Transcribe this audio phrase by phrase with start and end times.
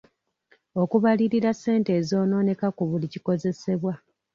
[0.81, 3.93] Okubalirira ssente ezonooneka ku buli kikozesebwa.